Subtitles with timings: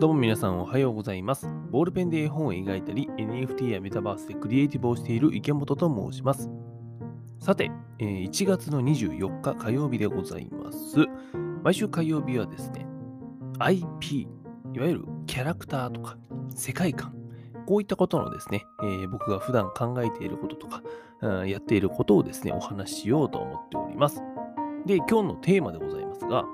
[0.00, 1.48] どうも皆さんおはようございます。
[1.72, 6.48] ボールペンで絵本を描いたり、NFT やメタバースでクリエイティブをしている池本と申します。
[7.40, 11.04] さて、1月の24日火曜日でございます。
[11.64, 12.86] 毎週火曜日はですね、
[13.58, 14.28] IP、
[14.72, 16.16] いわゆるキャラクターとか
[16.54, 17.12] 世界観、
[17.66, 20.84] こういったことのですね、え僕が普段考えていることとか、
[21.22, 24.22] うんやっていることをですね、お話ししようと思っております。
[24.86, 26.44] で、今日のテーマでございますが、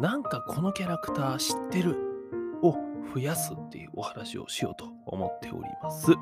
[0.00, 2.05] なんかこのキャラクター知ってる
[3.14, 6.12] 増やすっていうお話をしようと思っております。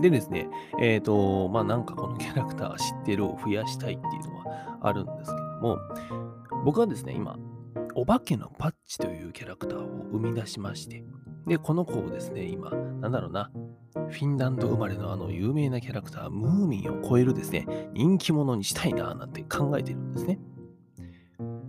[0.00, 0.48] でですね、
[0.80, 5.78] えっ、と、まあなんかこのキャラクター知ってるを増やしたいっていうのはあるんですけども、
[6.64, 7.38] 僕はですね、今、
[7.94, 11.02] お化けのパッチというキャラクターを生み出しまして、
[11.46, 13.50] で、この子をですね、今、なんだろうな、
[13.94, 20.38] フィンランド生まれのあの有名なキャラクター、ムーミンを超えるですね、人気者にしたいな、なんて考えてるんですね。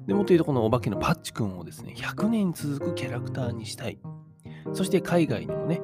[0.07, 3.99] でもっと言うと、このお化けのパッチくんをですね、100年続くキャラクターにしたい。
[4.73, 5.81] そして海外にもね、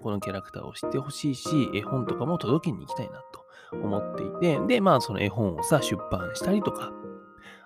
[0.00, 3.44] このキャラクターを知ってほしいし、絵本とかも届けに行きたいなと
[3.76, 6.92] 思っていて、で、まあその絵本をさ、出版したりとか、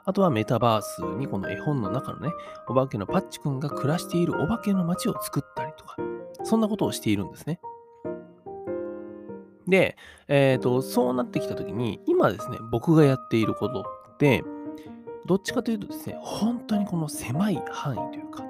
[0.04, 2.32] あとはメタバースにこの絵本の中のね、
[2.66, 5.96] お化けのパッチくんが暮らしているお化けの街を作ったりとか、
[6.42, 7.60] そんなことをしているんですね。
[9.68, 9.96] で、
[10.26, 13.82] えっ、と、そうなってきたときに、今ですね、僕がやっていること
[14.14, 14.42] って、
[15.26, 18.44] どっちかというとですね、本当にこの狭い範囲というか、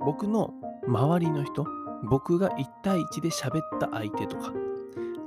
[0.00, 0.54] 僕の
[0.86, 1.66] 周りの人、
[2.04, 4.52] 僕が1対1で喋った相手とか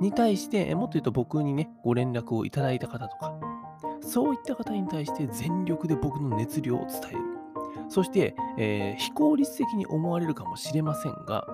[0.00, 3.34] に対して、もっと言うと僕にね、ご連絡をいただいた方とか、
[4.00, 7.20] そういった方に対して全力で僕の熱量を伝える。
[7.88, 11.46] そして、えー非効率的に思われるかもしれませんが、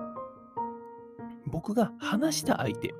[1.45, 2.93] 僕が話した相手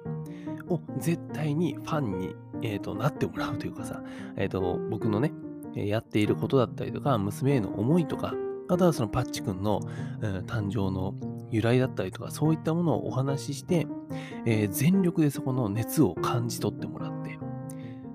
[0.68, 4.04] を絶対にファンに、えーとなってもらうというかさ、
[4.36, 5.32] えーと僕のね、
[5.76, 8.34] やっていることだったりとか、娘への思いとか、
[8.70, 9.82] あとはそのパッチ君の、
[10.22, 11.14] うん誕生の
[11.50, 13.88] 由来だったりとか、そういったものをお話しして、
[14.46, 17.40] えー全力でそこの熱を感じ取ってもらって、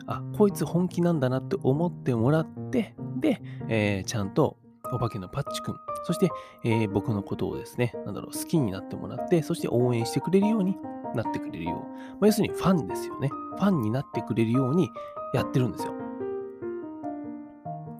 [0.06, 4.56] あ、こいつ本気なんだなって思ってもらって、で、えーちゃんと
[4.92, 6.30] お化けのパッチ君、そして、
[6.64, 10.76] えー僕のことをですね、なんだろう、好きになってもらって、そして応援してくれるように
[11.14, 11.74] なってくれるよう。
[11.74, 13.28] まあ、要するにファンですよね。
[13.28, 14.88] ファンになってくれるように
[15.34, 15.92] やってるんですよ。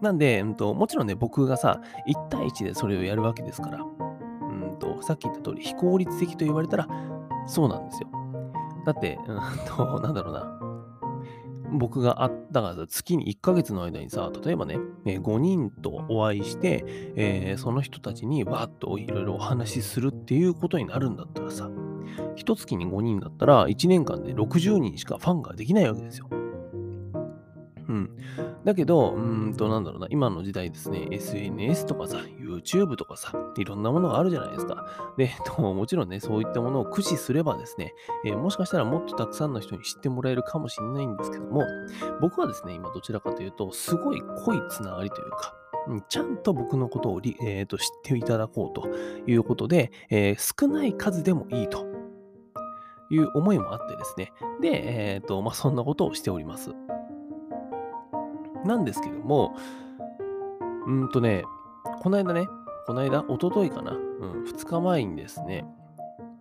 [0.01, 6.87] なんで、うんと、もちろんね、僕がさ、1対1でそれをやるわけですから、うんと、さっき言った通り、非効率的と言われたら、
[7.47, 8.09] そうなんですよ。
[8.85, 10.53] だって、うんと、 なんだろうな。
[11.69, 16.83] 僕があったから月に1ヶ月の間にさ、例えばね、5人とお会いして、
[17.15, 21.69] えーその人たちにわーっといろいろお話しするっていうことになるんだったらさ、
[22.35, 26.29] 一月に5人だったら1年間で60人しかファンができないわけですよ。
[27.89, 28.09] うん。
[28.65, 34.87] だけど、うんと、なんだろうな、今の時代ですね、SNS とかさ、YouTube とかさ、いろんなものがあるじゃないですか。
[35.17, 37.93] で、え っともちろんね、そういったものを駆使すればですね、
[38.25, 41.63] えーもしかしたらもっとたくさんの人に知ってもらえるかもしれないんですけども、
[42.21, 45.55] 僕はですね、今どちらかというと、すごい濃いつながりというか、
[46.09, 48.87] ちゃんと僕のことを、えーと知っていただこうと
[49.25, 51.85] いうことで、えー少ない数でもいいと
[53.09, 54.31] いう思いもあってですね、
[54.61, 56.71] で、えっ、と、まあ、そんなことをしております。
[58.67, 59.55] なんですけども、
[60.85, 61.43] うんとね、
[62.01, 62.47] この間ね、
[62.85, 65.65] この間、一昨日かな、うん、2日前にですね、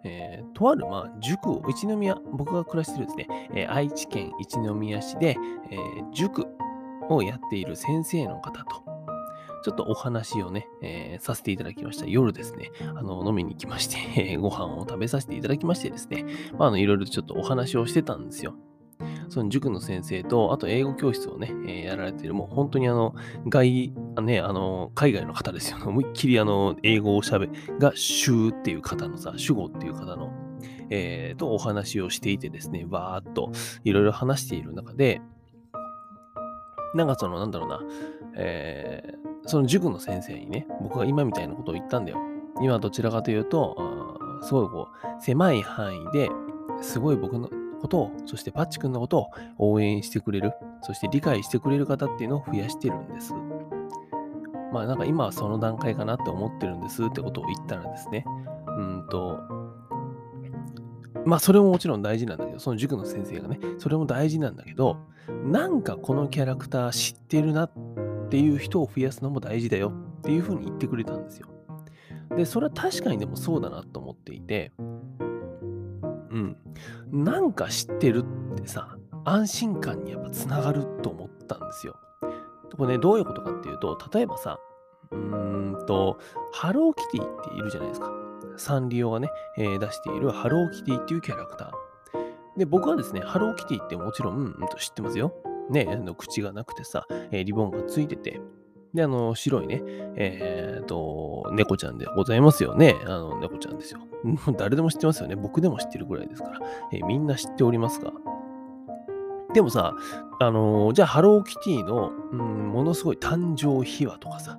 [0.05, 5.37] えーとある、まあ、塾を、一宮、僕が暮らしてるですね、えー愛知県一宮市で、
[5.71, 6.47] えー塾
[7.09, 8.83] をやっている先生の方と、
[9.65, 12.07] ちょっとお話をね、えーさせていただきました。
[12.07, 13.97] 夜ですね、あの、飲みに来まして、
[14.33, 16.25] え ーご飯を食べさせていただきましてですね、
[16.57, 18.55] まあ、あの、いろいろとちょっとお話をしてたんですよ。
[19.29, 23.15] その塾の先生と、あと英語教室をね、えーやられている、もう本当にあの、
[23.49, 25.79] 外、あね、あの、海外の方ですよ。
[25.79, 27.49] ね思いっきりあの、英語をしゃべ、
[27.79, 30.33] が主っていう方のさ、主語っていう方の、
[30.91, 33.51] えーとお話をしていてですね、わーっと
[33.85, 35.21] いろいろ話している中で、
[36.95, 37.81] なんかその、なんだろうな、
[38.37, 42.19] えーその塾の先生にね、僕が今みたいなことを言ったんだよ。
[42.61, 46.29] 今どちらかというと、すごいこう、狭い範囲で
[46.83, 47.49] すごい僕の
[47.87, 50.53] ことを、そしてパッチ君のことを応援してくれる、
[50.83, 53.33] そして理解してくれる方っていうのを増やしてるんです。
[54.73, 58.25] まあなんか今はその段階かなって思ってるんですってことを言ったらですね、
[58.77, 59.39] うんと、
[61.25, 64.99] まあそれももちろん大事なんだけど、その塾の先生がね、それも大事なんだけど、
[65.45, 67.73] なんかこのキャラクター知ってるなっ
[68.29, 71.49] ていう人を増やすのも大事だよっていうふうに言ってくれたんですよ。
[72.37, 74.73] で、それは確かにでもそうだなと思っていて、
[77.13, 77.25] うん。
[77.25, 81.97] なんか知ってるってさ、安心感にやっぱつながると思ったんですよ。
[82.77, 84.59] これね、どういうことかっていうと、例えばさ、
[85.11, 86.19] うーんと、
[86.53, 88.13] ハローキティっているじゃないですか。
[88.57, 89.29] サンリオがね、
[89.59, 92.59] えー出しているハローキティっていうキャラクター。
[92.59, 95.33] で、僕はですね、ハローキティってもちろん、うん知ってますよ。
[95.71, 95.87] ね、
[96.17, 98.41] 口がなくてさ、えリボンがついてて、
[98.97, 99.83] で、あの、白いね、
[100.17, 102.97] えーと、猫ちゃんでございますよね。
[103.05, 104.01] あの、猫ちゃんですよ。
[104.57, 105.37] 誰でも知ってますよね。
[105.37, 106.61] 僕でも知ってるぐらいですから。
[106.93, 108.13] えーみんな知っておりますが。
[109.55, 109.95] でもさ、
[110.41, 114.59] あのーじゃあ、ハローキティの、うん、ものすごい誕生秘話とかさ、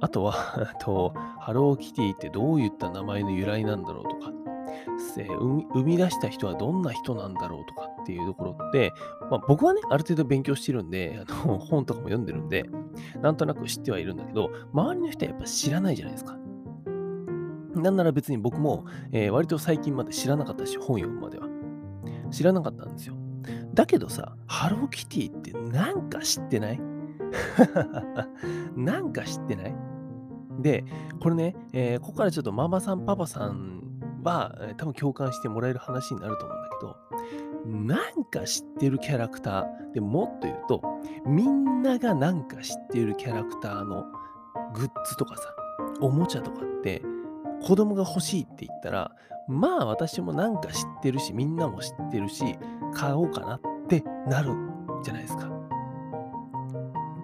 [0.00, 0.34] あとは、
[0.72, 4.32] あと、ハローキティってどういった名前の由来なんだろうとか、
[5.74, 8.94] 生み出した人はどんな人なんだろうとかっていうところって、
[9.30, 12.64] まあ、僕はね、ある程度勉強してるんで、あの 本とかも読んでるんで、
[13.20, 16.38] なんとなく知ってはいるんだけど、周りの人はやっぱ知らないじゃないですか。
[17.74, 21.46] なんなら別に僕も、えー割と最近まで知らなかったし、本読むまでは。
[22.30, 23.14] 知らなかったんですよ。
[23.74, 26.80] だけどさ、ハローキティってなんか知ってない？
[28.74, 29.74] なんか知ってない？
[30.60, 30.84] で、
[31.20, 33.82] これね、えーここからちょっとママさん、パパさん
[34.24, 37.07] は、多分共感してもらえる話になると思うんだけど、
[37.66, 40.82] なんか知ってるキャラクター、でもっと言うと、
[41.26, 44.04] みんながなんか知ってるキャラクターの
[44.74, 45.42] グッズとかさ、
[46.00, 47.02] おもちゃとかって、
[47.62, 49.12] 子供が欲しいって言ったら、
[49.48, 52.56] まあ私もなんか知ってるし、みんなも知ってるし、
[52.94, 54.52] 買おうかなってなる
[55.02, 55.50] じゃないですか。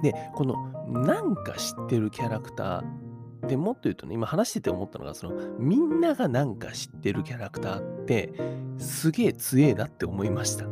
[0.02, 0.55] で、この
[0.88, 3.04] なんか知ってるキャラクター
[3.46, 8.32] でもっと言うとね、今話してて思ったのが、そのみんながなんか知ってるキャラクターって
[8.79, 10.67] すげえ強えなって思いました。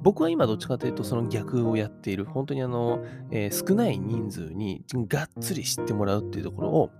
[0.00, 6.90] 僕は今どっちかというとその逆をやっている、本当にあの、えー少ない人数にがっつり知ってもらうっていうところを、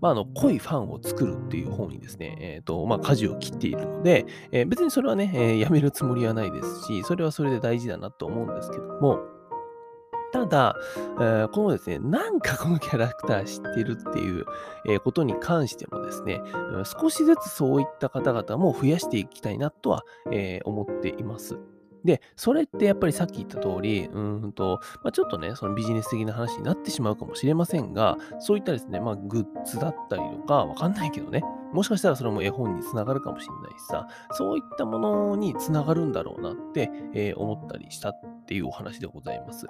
[0.00, 9.18] まあ、あの濃いファンを作るっていう方にですね、えーとまあ、舵を切っているので、えー別にそれはね、えーやめるつもりはないですし、それはそれで大事だなと思うんですけども、
[10.32, 10.76] ただ、
[11.20, 14.44] えーこのですね、なんかこのキャラクター知ってるっていう、
[15.00, 16.40] ことに関してもですね、
[16.84, 21.58] 少しずつそういった方々も増やしていきたいなとは、え思っています。
[22.04, 31.42] で、それってやっぱりさっき言った通り、うんと、まあ、ちょっとね、そのビジネス的な話になってしまうかもしれませんが、そういったですね、まあ、グッズだったりとか、わかんないけどね、
[31.72, 38.20] もしかしたらそれも絵本につながるかもしれないしさ、そういったものにつながるんだろうなって、えー思ったりしたっ
[38.52, 39.66] ていうお話でございます。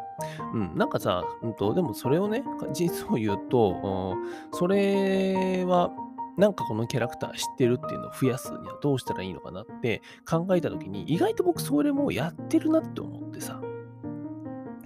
[0.53, 2.43] うん、なんかさ、うんと、でもそれをね、
[2.73, 5.93] 実を言うと、うんそれは、
[6.37, 13.61] なんかこのキャラクター知ってるっていうのを増やすにはどうしたらいいのかなって考えたときに、意外と僕それもやってるなって思ってさ、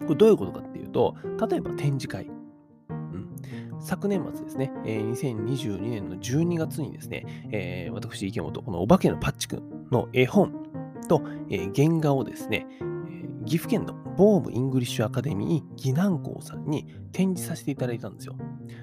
[0.01, 1.15] これどういうことかっていうと、
[1.49, 2.31] 例えば展示会。
[3.79, 10.53] 昨年末ですね、えー2022年の12月にですね、えー私、池本、このお化けのパッチくんの絵本
[11.09, 12.67] と、えー原画をですね、
[13.47, 18.37] 岐阜県のボーム English Academy 岐南校さんに展示させていただいたんですよ。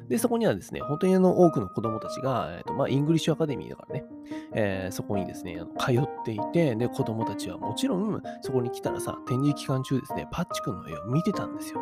[0.07, 4.05] で、そこにはですね、本当にあの多くの子供たちが、えーとまあ、 English Academy だからね、
[4.53, 11.81] えーそこにですね、通っていて、で、子供たちはもちろん、そこに来たらさ、展示期間中ですね、パッチ君の絵を見てたんですよ。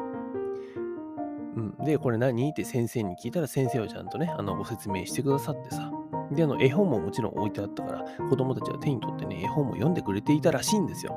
[1.55, 2.49] うん、で、これ何？
[2.49, 5.91] って先生に聞いたら、先生はちゃんとね、あのご説明してくださってさ、
[6.31, 11.15] で、あの絵本ももちろん置いてあったから、子供たちは手に取ってね、絵本も読んでくれていたらしいんですよ。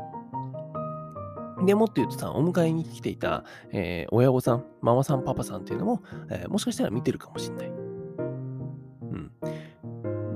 [1.65, 7.69] でもっと言うとさ、お迎えに来ていた、えー親御さん、ママさん、パパさんっていうのも、えーもしかしたら見てるかもしれない。
[7.69, 9.33] うん。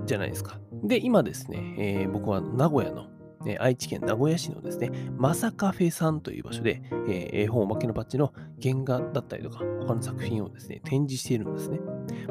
[0.06, 0.58] じゃないですか。
[0.84, 3.06] で、今ですね、えー僕は名古屋の、
[3.46, 11.80] え愛知県名古屋市のですね、マサカフェさんという場所で、えー絵本おまけのパッチの原画だったりとか、他の作品をですね、展示しているんですね。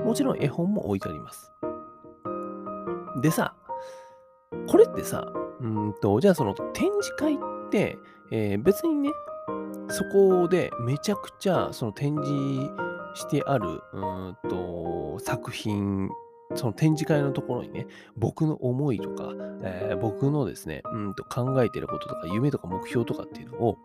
[0.03, 1.51] もちろん絵本も置いてあります。
[3.21, 3.55] でさ、
[4.67, 5.25] これってさ、
[5.59, 7.56] うんと、じゃあその展示会って、
[8.31, 9.09] えー別にね、
[9.89, 12.71] そこでめちゃくちゃその展示
[13.15, 16.09] してあるうんと作品、
[16.55, 19.33] その展示会のところにね、僕の思いとか、
[19.63, 23.77] えー僕のですね、うんと考えてることとか、夢とか目標とかっていうのを、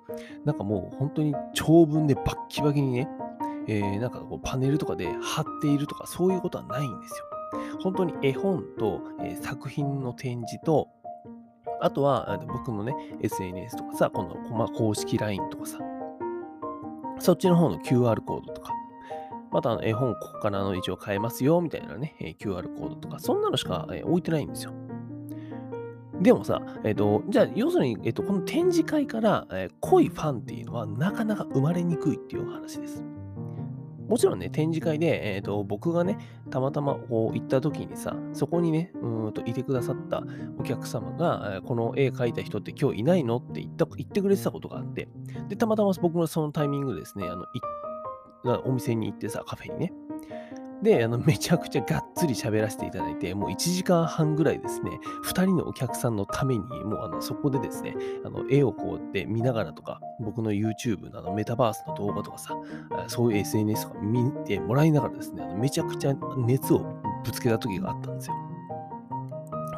[0.45, 3.09] なんかもう本当に長文でバッキバキにね、
[3.69, 7.25] えーなんかこうパネルとかで貼っているとか、そういうことはないんですよ。
[7.81, 10.89] 本当に絵本と、えー作品の展示と、
[11.83, 15.79] あとは僕のね、SNS とかさ、このまあ公式 LINE とかさ、
[17.19, 18.73] そっちの方の QR コードとか、
[19.51, 24.73] また絵本ここからあの一応買えますよみたいなね、えー QR コードとか、そんなのしか、えー置いてないんですよ。
[26.21, 33.05] でもさ、えっ、と、じゃあ、要するに、えっ、と、この展示会から、えー濃いファンっていうのはなかなか生まれにくいっていうお話です。
[34.13, 36.19] もちろんね、展示会で、えーと僕がね、
[36.51, 40.23] たまたまこう行った時にさ、そこにね、うーんといてくださった
[40.59, 45.09] お客様が、えーこの絵描いた人って今日いないのって言った言ってくれてたことがあって、
[45.49, 47.47] で、たまたま僕もそのタイミングでですね、あのい
[48.69, 49.95] お店に行ってさ、カフェにね。
[50.83, 54.91] で、あの、めちゃくちゃがっつり喋らせていただいて、もう1時間半ぐらいですね、
[55.25, 62.57] 2人のお客さんのために、もうあのそこでですね、あの絵をこうやって見ながらとか、僕の YouTube のあのメタバースの動画とかさ、
[63.07, 66.81] そういう SNS とか見てもらいながらですね、あのめちゃくちゃ熱を
[67.25, 68.35] ぶつけた時があったんですよ。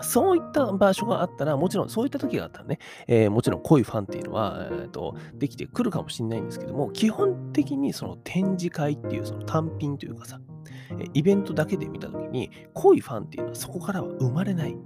[0.03, 10.41] そういった場所があったら、もちろんそういった時があったらね、えー、もちろん濃いファンっていうのは、えーと、できてくるかもしれないんですけども、基本的にその展示会っていうその単品というかさ、
[11.13, 14.77] イベントだけで見た時に、濃いファンっていうのはそこからは生まれない。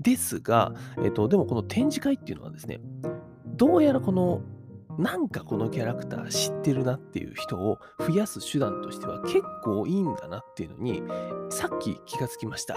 [0.00, 2.80] ですが、えーとでもこの展示会っていうのはですね、
[3.46, 4.42] どうやらこの
[4.98, 11.02] なんかこのキャラクター知ってるなっていう人を増やす手段としては結構いいんだなっていうのに、
[11.50, 12.76] さっき気がつきました。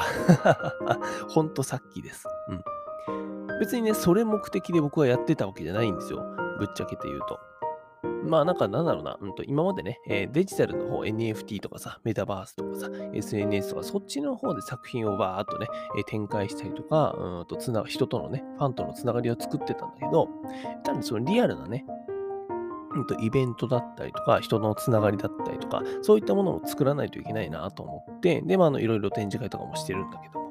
[1.30, 2.28] ほんとさっきです。
[2.50, 3.60] うん。
[3.60, 6.24] 別にね、それ目的で僕はやってたわけじゃないんですよ。
[6.60, 7.40] ぶっちゃけて言うと。
[8.04, 20.30] まあなんかなんだろうな、うん、と今までね、えー、デジタルの方、NFT とかさ、メタバースとかさ、SNS とか、そっちの方で作品をバーっとね、えー、展開したりとか、うんとつな人とのね、ファンとのつながりを作ってたんだけど、
[20.84, 21.86] 単にそのリアルなね、
[22.96, 30.47] うんとイベントだったりとか、人のつながりだったりとか、そういったものを作らないといけないなと思って、で、まあ、あの、いろいろ展示会とかもしてるんだけど。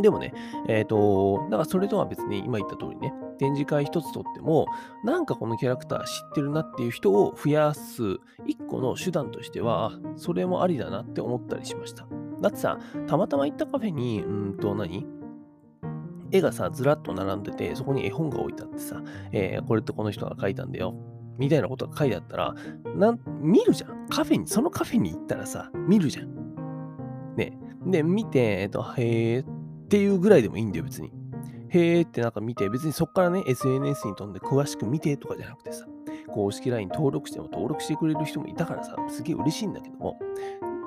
[0.00, 0.32] でもね、
[0.68, 4.66] えっ、ー、と、だからそれとは別に今言った通りね、展示会一つとっても、
[5.04, 12.06] なんかこのキャラクター知ってるなっていう人を増やす一個の手段としては、それもありだなって思ったりしました。
[12.40, 15.06] だってさ、たまたま行ったカフェに、うんと何
[16.30, 20.94] 絵がさ、ずらっと並んでて、そこに絵本が置いてあってさ、えー、これってこの人が書いたんだよ。
[21.38, 22.54] みたいなことが書いてあったら、
[22.94, 24.06] なん見るじゃん。
[24.08, 27.34] カフェに、そのカフェに行ったらさ、見るじゃん。
[27.36, 27.58] ね。
[27.86, 29.59] で、見て、えっと、へー
[29.90, 31.10] っていうぐらいでもいいんだよ、別に。
[31.70, 35.84] へーってなんか見て、別にそっからね、SNS に飛んで詳しく見てとかじゃなくてさ、
[36.28, 40.16] 公式 LINE 登録しても登録してくれる人もいたからさ、すげえ嬉しいんだけども、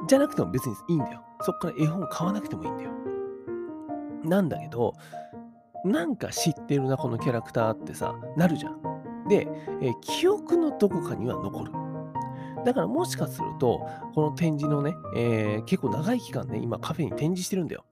[0.08, 1.22] じゃなくても別にいいんだよ。
[1.42, 2.92] そっから絵本買わなくてもいいんだよ。
[4.24, 4.94] なんだけど、
[5.84, 9.28] なんか知ってるな、このキャラクターってさ、なるじゃん。
[9.28, 9.50] で、
[9.82, 11.72] えー、記憶のどこかには残る。
[12.64, 17.84] だからもしかすると、この展示のね、えー、結構長い期間ね、今カフェに展示してるんだよ。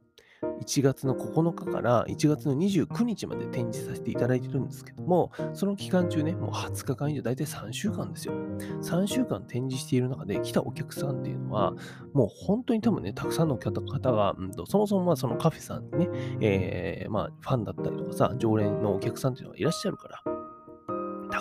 [0.61, 8.33] 1月の9日から1月の29日まで展示させていただいてるんですけども、その期間中ね、もう20日間以上、だいたい3週間ですよ。
[8.81, 11.73] 3週間展示している中で来たお客さんっていうのは、
[12.13, 13.81] もう本当に多分ね、たくさんの方
[14.11, 16.09] が、うんと、そもそもまあそのカフェさんにね、
[16.41, 20.40] えー、まあファンだったりとかさ、常連のお客さんっていうのがいらっしゃるから、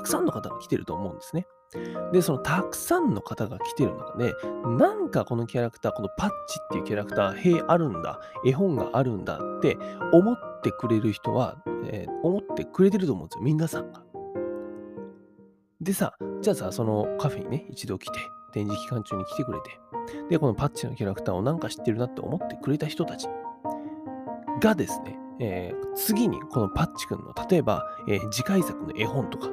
[0.00, 1.46] たくさんの方が来てると思うんですね。
[2.10, 4.34] で、そのたくさんの方が来てる中で、
[4.78, 9.76] なんかこのキャラクター、このパッチっていうキャラクター、へ、あるんだ、絵本があるんだって
[10.12, 14.02] 思ってくれる人は、えー、思ってくれてると思うんですよ、皆さんが。
[15.82, 18.18] でさ、じゃあさ、そのカフェにね、一度来て、
[18.52, 19.78] 展示期間中に来てくれて、
[20.30, 23.28] で、このパッチのキャラクターをなんか知ってるなって思ってくれた人たち
[24.60, 29.50] がですね、えー、次にこのパッチ君の、例えば、えー、次回作の絵本とか、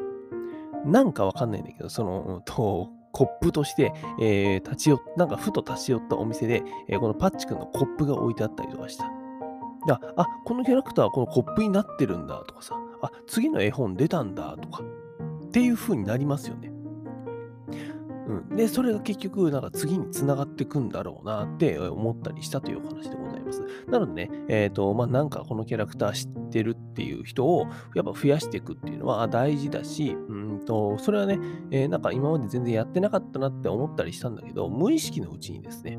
[0.88, 9.06] なんかわかんないんだけど、その、うん、とコップとして、えー、立ち寄なんかふと立ち寄ったお店で、えー、このパッチ君のコップが置いてあったりとかした。
[9.90, 14.84] あ、あ、このキャラクターはこのコップになってるんだとかさ、あ、次の絵本出たんだとか、
[15.46, 16.72] っていう風になりますよね。
[18.28, 18.56] うん。
[18.56, 23.64] で、それが結局、なんか次につながっていくんだろうなって思ったりしたというお話でございます。
[23.88, 31.40] なのでね、えっ、ー、と、まあ、なんかこのキャラクター知ってるっていう人をやっぱ増やしていくっていうのは大事だし、うんと、それはね、
[31.72, 35.98] えー、なんか今まで全然やってなかったなって思ったりしたんだけど、無意識のうちにですね、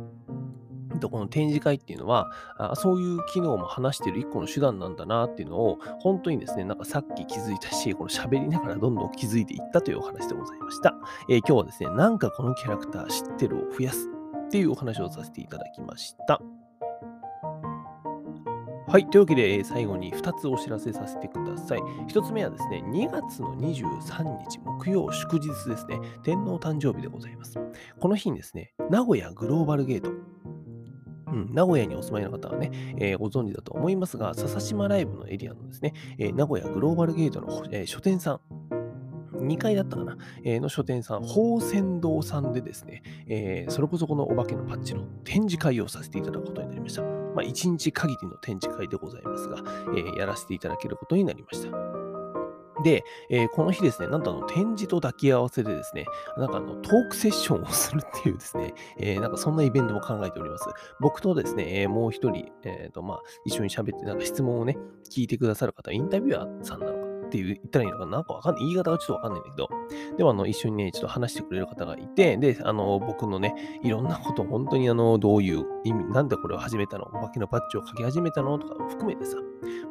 [1.01, 10.95] とこの展示会っていうのはあ、そういう機能も話してる一個の手段なんだなっていうのを、本当にですね、なんかさっき気づいたし、この喋りながらどんどん気づいていったというお話でございました。
[11.29, 14.09] えー、今日はですね、なんかこのキャラクター知ってるを増やす
[14.47, 16.41] っていうお話をさせていただきました。
[18.89, 19.11] はい。
[19.11, 21.79] というわけで、最後に2つお知らせさせてください。
[22.09, 27.59] 1つ目はですね、2月の23日木曜祝日ですね、天皇誕生日でございます。
[28.01, 30.11] この日にですね、名古屋グローバルゲート、
[31.39, 38.41] ん、名古屋にお住まいの方はね、えー、ご存知だと思いますが、笹島ライブのエリアのですね、えー、名古屋グローバルゲートの、えー、書店さん、
[39.39, 47.03] 2階だったかな、えー、の書店さん、宝泉堂さんでですね、えー、それこそこのお化けのパッチの展示会をさせていただくことになりました。
[47.03, 49.59] まあ、1日限りの展示会でございますが、
[49.97, 51.88] えー、やらせていただけることになりました。
[52.83, 56.07] で、えー、この日ですね、なんとあの展示と抱き合わせでですね、
[56.37, 60.65] なんかあのトークセッションをするっていうですね、えー、なんかそんなイベントも考えております。
[61.01, 64.77] 僕とですね、えー、もう一人、えーとまあ、一緒に喋って、なんか質問をね、
[65.11, 68.11] 聞いてくださる方、インタビュアーさんなのかって言ったらいいのかな？
[68.13, 68.65] なんかわかんない。
[68.65, 69.69] 言い方がちょっとわかんないんだけど、
[70.17, 77.05] でもあの、一緒にね、ちょっと話してくれる方がいて、で、あの、僕のね、いろんなこと、本当にあの、どういう意味、なんでこれを始めたの？
[77.05, 78.59] お化けのパッチを書き始めたの？
[78.59, 79.37] とか含めてさ、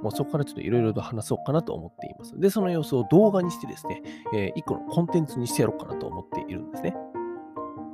[0.01, 2.39] もうそこからちょっといろいろと話そうかなと思っています。
[2.39, 4.01] で、その様子を動画にしてですね、
[4.33, 6.95] えー、一個のコンテンツにしてやろうかなと思っているんですね。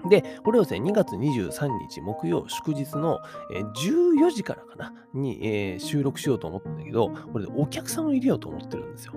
[0.09, 3.19] で、これをですね、2月23日木曜祝日の、
[3.49, 9.13] 14時からかな、に、えー、収録しようと思ったんだけど、これでお客さんを入れようと思ってるんですよ。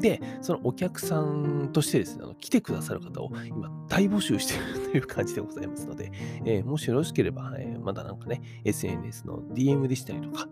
[0.00, 6.12] で、そのお客さんとしてですね、あの来てくださる方を今大募集しているという感じでございますので、
[6.44, 10.48] えー、もしよろしければ、えー、まだなんかね、SNS の DM でしたりとか、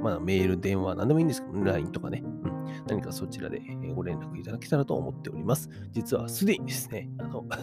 [0.00, 3.60] まだメール、電話、何でもいいんですけど、LINE とかね、うん、何かそちらで
[3.94, 5.70] ご連絡いただけたらと思っております。
[5.92, 7.44] 実はすでにですね、あの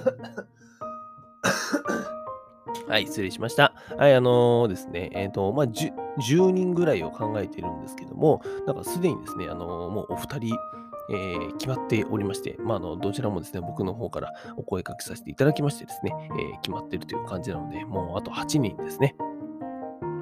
[2.87, 3.73] はい、失礼しました。
[3.97, 10.55] はい、あのー、ですね、えっ、ー、と、まあ10、10人ぐらいを考えているんですけども、なんかすでにですね、あのー、もうお二人、
[11.09, 16.13] えー、決まっておりまして、まあ、あの、どちらもですね、僕の方からお声かけさせていただきましてですね、
[16.53, 19.15] え決まっているという感じなので、もうあと8人ですね。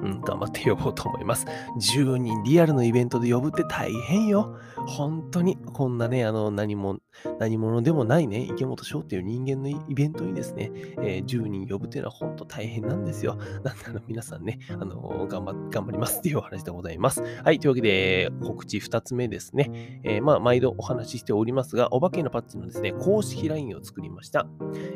[0.04, 1.46] うん、頑張って呼ぼうと思います。
[1.80, 4.56] 10人リアルのイベントで呼ぶって大変よ。
[4.86, 6.98] 本当に、こんなね、あの、何も、
[7.38, 13.38] 何者でもないね、池本翔っていう人間のイベントにですね、えー、10人呼ぶっていうのは本当大変なんですよ。
[13.62, 17.22] なんで、あの、皆さんね、あの、頑張、頑張りますっていうお話でございます。
[17.42, 20.00] はい、というわけで、告知2つ目ですね。
[20.04, 24.46] えー、まあ、毎度お話ししておりますが、お化けのパッチのですね、公式 LINE を作りました。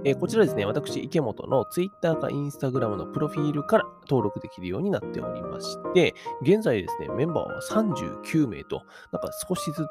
[0.05, 9.87] えー、こちらですね、私、池本の Twitter か Instagram のプロフィールから登録できるようにななっておりまして、現在ですね、メンバーは39名と、なんか少しず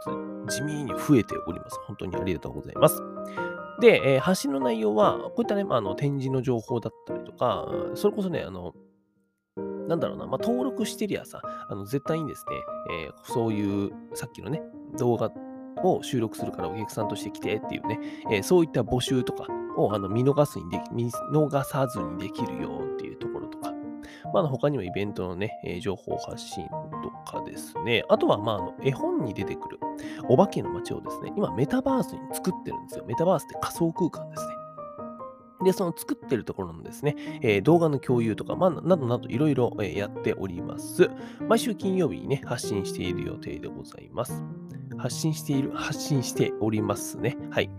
[0.47, 1.79] つ地味に増えております。
[1.85, 3.01] 本当にありがとうございます。
[3.79, 8.73] で、えー、発信の内容は、こういったね、まあ、あの展示の情報だったりとか、それこそね、あの、
[9.87, 12.55] なんだろうな、まあ、登録してりゃさ、あの絶対にですね、
[13.05, 14.61] えー、そういう、さっきのね、
[14.97, 15.31] 動画
[15.83, 17.99] を収録するからお客さんとして来てっていうね、
[18.31, 19.47] えー、そういった募集とか
[19.77, 23.26] をあの見逃すにで見逃さずにできるよっていうと、
[24.33, 26.67] まあ、他にもイベントのね、えー、情報発信
[27.03, 29.79] とかですね、あとは、まあ、あの絵本に出てくる
[30.29, 33.05] お化けの街をですね、今メタバースに作ってるんですよ。
[33.07, 34.53] メタバースって仮想空間ですね。
[35.63, 41.09] で、その作ってるところのですね、えー、動画の共有とか、まあ、などなどいろいろやっております。
[41.47, 44.43] 毎週金曜日にね、発信している予定でございます。
[44.97, 47.37] 発信している、発信しておりますね。
[47.49, 47.69] はい。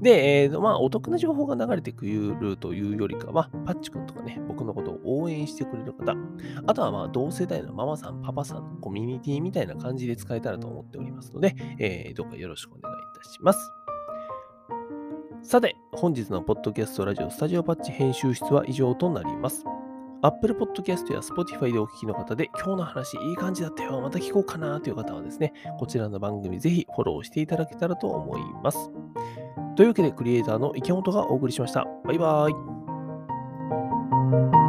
[0.00, 6.14] で、えー、まあ、お得な情報が流れてくるというよりかは、パッチ君とかね、僕のことを応援してくれる方、
[6.66, 13.72] あとはまあ、同世代のママさん、パパさんの、コミュニティみたいな感じで使えたらと思っておりますので、えー、どうかよろしくお願いいたします。
[15.42, 19.64] さて、本日のポッドキャストラジオスタジオパッチ編集室は以上となります。
[20.22, 28.90] Apple Podcast や Spotify でお聞きの方で、今日の話いい感じだったよ、また聞こうかなという方はですね、こちらの番組ぜひフォローしていただけたらと思います。
[29.76, 31.86] というわけで、クリエイターの池本がお送りしました。
[32.04, 32.50] バイバー
[34.64, 34.67] イ。